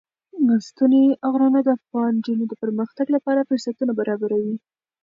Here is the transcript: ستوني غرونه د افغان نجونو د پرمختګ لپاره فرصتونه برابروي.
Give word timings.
ستوني 0.67 1.03
غرونه 1.31 1.59
د 1.63 1.69
افغان 1.77 2.11
نجونو 2.19 2.43
د 2.47 2.53
پرمختګ 2.63 3.07
لپاره 3.15 3.47
فرصتونه 3.49 3.91
برابروي. 3.99 4.55